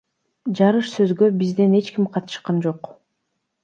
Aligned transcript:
Жарыш 0.59 0.87
сөзгө 0.95 1.31
бизден 1.43 1.79
эч 1.83 1.93
ким 1.97 2.11
катышкан 2.19 2.67
жок. 2.69 2.95